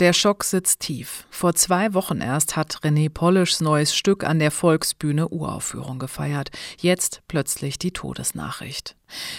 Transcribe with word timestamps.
Der 0.00 0.12
Schock 0.12 0.42
sitzt 0.42 0.80
tief. 0.80 1.24
Vor 1.30 1.54
zwei 1.54 1.94
Wochen 1.94 2.20
erst 2.20 2.56
hat 2.56 2.80
René 2.82 3.08
Polischs 3.08 3.60
neues 3.60 3.94
Stück 3.94 4.24
an 4.24 4.40
der 4.40 4.50
Volksbühne 4.50 5.28
Uraufführung 5.28 6.00
gefeiert. 6.00 6.50
Jetzt 6.80 7.22
plötzlich 7.28 7.78
die 7.78 7.92
Todesnachricht. 7.92 8.96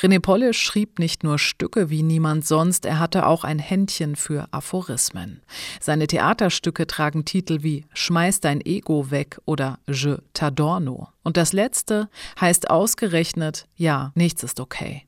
René 0.00 0.20
Polisch 0.20 0.60
schrieb 0.60 0.98
nicht 0.98 1.24
nur 1.24 1.38
Stücke 1.38 1.90
wie 1.90 2.02
niemand 2.02 2.46
sonst, 2.46 2.86
er 2.86 2.98
hatte 2.98 3.26
auch 3.26 3.44
ein 3.44 3.58
Händchen 3.58 4.16
für 4.16 4.48
Aphorismen. 4.52 5.42
Seine 5.80 6.06
Theaterstücke 6.06 6.86
tragen 6.86 7.24
Titel 7.24 7.62
wie 7.62 7.84
Schmeiß 7.94 8.40
dein 8.40 8.60
Ego 8.60 9.10
weg 9.10 9.38
oder 9.44 9.78
Je 9.86 10.18
t'adorno. 10.34 11.08
Und 11.26 11.36
das 11.36 11.52
letzte 11.52 12.08
heißt 12.40 12.70
ausgerechnet, 12.70 13.66
ja, 13.74 14.12
nichts 14.14 14.44
ist 14.44 14.60
okay. 14.60 15.02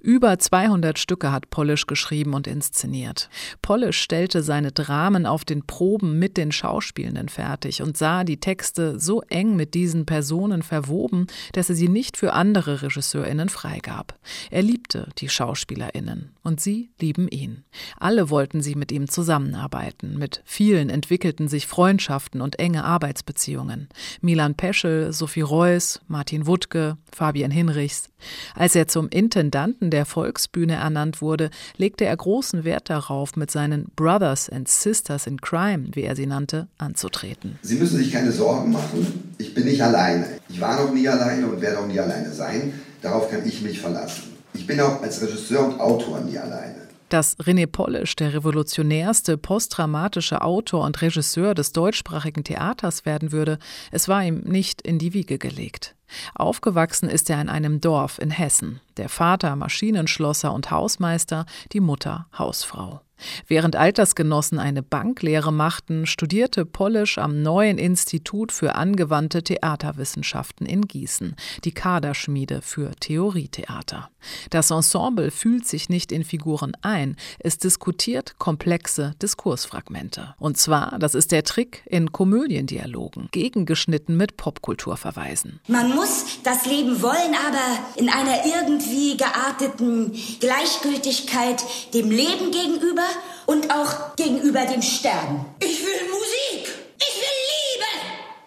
Über 0.00 0.38
200 0.38 1.00
Stücke 1.00 1.32
hat 1.32 1.50
Polish 1.50 1.86
geschrieben 1.86 2.34
und 2.34 2.46
inszeniert. 2.46 3.28
Polish 3.60 4.00
stellte 4.00 4.44
seine 4.44 4.70
Dramen 4.70 5.26
auf 5.26 5.44
den 5.44 5.66
Proben 5.66 6.20
mit 6.20 6.36
den 6.36 6.52
Schauspielenden 6.52 7.28
fertig 7.28 7.82
und 7.82 7.96
sah 7.96 8.22
die 8.22 8.38
Texte 8.38 9.00
so 9.00 9.22
eng 9.22 9.56
mit 9.56 9.74
diesen 9.74 10.06
Personen 10.06 10.62
verwoben, 10.62 11.26
dass 11.54 11.70
er 11.70 11.74
sie 11.74 11.88
nicht 11.88 12.16
für 12.16 12.34
andere 12.34 12.82
RegisseurInnen 12.82 13.48
freigab. 13.48 14.03
Er 14.50 14.62
liebte 14.62 15.08
die 15.18 15.28
SchauspielerInnen 15.28 16.30
und 16.42 16.60
sie 16.60 16.90
lieben 17.00 17.28
ihn. 17.28 17.64
Alle 17.98 18.30
wollten 18.30 18.62
sie 18.62 18.74
mit 18.74 18.92
ihm 18.92 19.08
zusammenarbeiten. 19.08 20.18
Mit 20.18 20.42
vielen 20.44 20.90
entwickelten 20.90 21.48
sich 21.48 21.66
Freundschaften 21.66 22.40
und 22.40 22.58
enge 22.58 22.84
Arbeitsbeziehungen. 22.84 23.88
Milan 24.20 24.54
Peschel, 24.54 25.12
Sophie 25.12 25.40
Reuss, 25.40 26.00
Martin 26.08 26.46
Wuttke, 26.46 26.96
Fabian 27.12 27.50
Hinrichs. 27.50 28.08
Als 28.54 28.74
er 28.74 28.88
zum 28.88 29.08
Intendanten 29.08 29.90
der 29.90 30.06
Volksbühne 30.06 30.74
ernannt 30.74 31.20
wurde, 31.20 31.50
legte 31.76 32.04
er 32.04 32.16
großen 32.16 32.64
Wert 32.64 32.90
darauf, 32.90 33.36
mit 33.36 33.50
seinen 33.50 33.86
Brothers 33.96 34.48
and 34.48 34.68
Sisters 34.68 35.26
in 35.26 35.40
Crime, 35.40 35.88
wie 35.92 36.02
er 36.02 36.16
sie 36.16 36.26
nannte, 36.26 36.68
anzutreten. 36.78 37.58
Sie 37.62 37.76
müssen 37.76 37.98
sich 37.98 38.12
keine 38.12 38.32
Sorgen 38.32 38.72
machen. 38.72 39.34
Ich 39.38 39.54
bin 39.54 39.64
nicht 39.64 39.82
alleine. 39.82 40.26
Ich 40.48 40.60
war 40.60 40.82
noch 40.82 40.92
nie 40.92 41.08
alleine 41.08 41.46
und 41.46 41.60
werde 41.60 41.78
auch 41.78 41.86
nie 41.86 41.98
alleine 41.98 42.32
sein. 42.32 42.74
Darauf 43.04 43.30
kann 43.30 43.46
ich 43.46 43.60
mich 43.60 43.80
verlassen. 43.80 44.32
Ich 44.54 44.66
bin 44.66 44.80
auch 44.80 45.02
als 45.02 45.20
Regisseur 45.20 45.66
und 45.66 45.78
Autor 45.78 46.20
nie 46.20 46.38
alleine. 46.38 46.88
Dass 47.10 47.38
René 47.38 47.66
Polisch 47.66 48.16
der 48.16 48.32
revolutionärste 48.32 49.36
postdramatische 49.36 50.40
Autor 50.40 50.84
und 50.86 51.02
Regisseur 51.02 51.54
des 51.54 51.72
deutschsprachigen 51.72 52.44
Theaters 52.44 53.04
werden 53.04 53.30
würde, 53.30 53.58
es 53.92 54.08
war 54.08 54.24
ihm 54.24 54.38
nicht 54.38 54.80
in 54.80 54.98
die 54.98 55.12
Wiege 55.12 55.36
gelegt. 55.36 55.94
Aufgewachsen 56.34 57.08
ist 57.08 57.30
er 57.30 57.40
in 57.40 57.48
einem 57.48 57.80
Dorf 57.80 58.18
in 58.18 58.30
Hessen. 58.30 58.80
Der 58.96 59.08
Vater 59.08 59.56
Maschinenschlosser 59.56 60.52
und 60.52 60.70
Hausmeister, 60.70 61.46
die 61.72 61.80
Mutter 61.80 62.26
Hausfrau. 62.38 63.00
Während 63.46 63.76
Altersgenossen 63.76 64.58
eine 64.58 64.82
Banklehre 64.82 65.52
machten, 65.52 66.06
studierte 66.06 66.64
Polisch 66.64 67.18
am 67.18 67.42
neuen 67.42 67.78
Institut 67.78 68.52
für 68.52 68.74
angewandte 68.74 69.42
Theaterwissenschaften 69.42 70.66
in 70.66 70.82
Gießen, 70.82 71.36
die 71.64 71.72
Kaderschmiede 71.72 72.60
für 72.60 72.92
Theorietheater. 72.96 74.10
Das 74.50 74.70
Ensemble 74.70 75.30
fühlt 75.30 75.66
sich 75.66 75.88
nicht 75.88 76.12
in 76.12 76.24
Figuren 76.24 76.72
ein, 76.82 77.16
es 77.38 77.58
diskutiert 77.58 78.38
komplexe 78.38 79.14
Diskursfragmente. 79.22 80.34
Und 80.38 80.56
zwar, 80.56 80.98
das 80.98 81.14
ist 81.14 81.32
der 81.32 81.44
Trick 81.44 81.82
in 81.86 82.12
Komödiendialogen, 82.12 83.28
gegengeschnitten 83.30 84.16
mit 84.16 84.36
Popkulturverweisen. 84.36 85.60
Man 85.68 85.94
muss 85.94 86.03
das 86.42 86.66
Leben 86.66 87.02
wollen, 87.02 87.34
aber 87.46 87.78
in 87.96 88.08
einer 88.08 88.44
irgendwie 88.46 89.16
gearteten 89.16 90.12
Gleichgültigkeit 90.40 91.62
dem 91.92 92.10
Leben 92.10 92.50
gegenüber 92.50 93.06
und 93.46 93.70
auch 93.70 94.16
gegenüber 94.16 94.64
dem 94.66 94.82
Sterben. 94.82 95.44
Ich 95.60 95.80
will 95.80 96.08
Musik. 96.10 96.74
Ich 96.98 97.14
will 97.16 97.36
Liebe. 97.52 97.90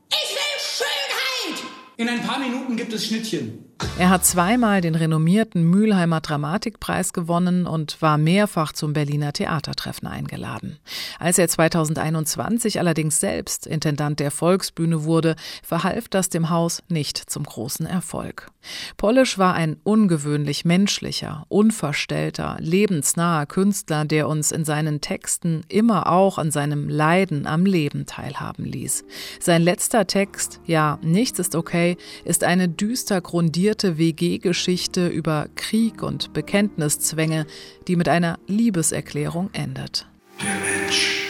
Ich 0.09 0.29
will 0.35 0.57
Schönheit. 0.77 1.63
In 1.97 2.09
ein 2.09 2.23
paar 2.23 2.39
Minuten 2.39 2.75
gibt 2.75 2.93
es 2.93 3.05
Schnittchen. 3.05 3.75
Er 3.99 4.11
hat 4.11 4.23
zweimal 4.23 4.81
den 4.81 4.93
renommierten 4.93 5.63
Mülheimer 5.63 6.21
Dramatikpreis 6.21 7.13
gewonnen 7.13 7.65
und 7.65 7.99
war 7.99 8.19
mehrfach 8.19 8.71
zum 8.71 8.93
Berliner 8.93 9.33
Theatertreffen 9.33 10.07
eingeladen. 10.07 10.77
Als 11.17 11.39
er 11.39 11.47
2021 11.47 12.77
allerdings 12.79 13.19
selbst 13.19 13.65
Intendant 13.65 14.19
der 14.19 14.29
Volksbühne 14.29 15.05
wurde, 15.05 15.35
verhalf 15.63 16.09
das 16.09 16.29
dem 16.29 16.51
Haus 16.51 16.83
nicht 16.89 17.17
zum 17.17 17.43
großen 17.43 17.87
Erfolg. 17.87 18.51
Polisch 18.97 19.39
war 19.39 19.55
ein 19.55 19.77
ungewöhnlich 19.83 20.63
menschlicher, 20.63 21.45
unverstellter, 21.47 22.57
lebensnaher 22.59 23.47
Künstler, 23.47 24.05
der 24.05 24.27
uns 24.27 24.51
in 24.51 24.63
seinen 24.63 25.01
Texten 25.01 25.63
immer 25.69 26.11
auch 26.11 26.37
an 26.37 26.51
seinem 26.51 26.87
Leiden 26.87 27.47
am 27.47 27.65
Leben 27.65 28.05
teilhaben 28.05 28.65
ließ. 28.65 29.05
Sein 29.39 29.63
letzter 29.63 30.05
Text, 30.05 30.59
ja, 30.65 30.99
nichts 31.01 31.39
ist 31.39 31.55
okay, 31.55 31.97
ist 32.25 32.43
eine 32.43 32.69
düster 32.69 33.21
grundierte 33.21 33.86
alte 33.87 33.97
WG-Geschichte 33.97 35.07
über 35.07 35.47
Krieg 35.55 36.03
und 36.03 36.33
Bekenntniszwänge, 36.33 37.45
die 37.87 37.95
mit 37.95 38.09
einer 38.09 38.37
Liebeserklärung 38.47 39.49
endet. 39.53 40.05
Der 40.41 40.55
Mensch, 40.55 41.27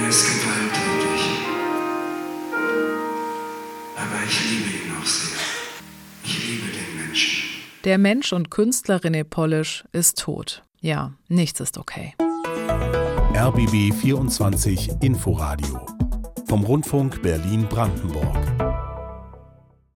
er 0.00 0.08
ist 0.08 0.24
gewalttätig. 0.24 1.24
Aber 3.96 4.24
ich 4.26 4.50
liebe 4.50 4.86
ihn 4.86 4.92
auch 4.98 5.04
sehr. 5.04 5.38
Ich 6.24 6.48
liebe 6.48 6.68
den 6.72 7.06
Menschen. 7.06 7.44
Der 7.84 7.98
Mensch 7.98 8.32
und 8.32 8.50
Künstler 8.50 9.00
René 9.00 9.24
Polisch 9.24 9.84
ist 9.92 10.18
tot. 10.18 10.62
Ja, 10.80 11.12
nichts 11.28 11.60
ist 11.60 11.76
okay. 11.76 12.14
RBB 13.34 13.92
24 13.92 15.02
Inforadio 15.02 15.84
vom 16.46 16.64
Rundfunk 16.64 17.20
Berlin-Brandenburg. 17.20 18.67